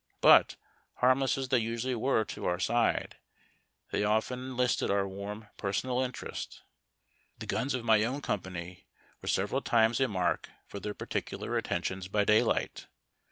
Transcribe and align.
But, 0.19 0.55
harmless 0.95 1.37
as 1.37 1.49
they 1.49 1.59
usually 1.59 1.93
were 1.93 2.25
to 2.25 2.47
our 2.47 2.57
side, 2.57 3.17
they 3.91 3.99
yet 3.99 4.07
often 4.07 4.39
enlisted 4.39 4.89
our 4.89 5.07
warm 5.07 5.49
personal 5.57 6.01
interest. 6.01 6.63
The 7.37 7.45
guns 7.45 7.75
of 7.75 7.85
my 7.85 8.03
own 8.03 8.21
company 8.21 8.87
were 9.21 9.27
several 9.27 9.61
times 9.61 9.99
a 9.99 10.07
mark 10.07 10.49
for 10.65 10.79
their 10.79 10.95
particular 10.95 11.55
attentions 11.55 12.07
by 12.07 12.25
'daylight. 12.25 12.87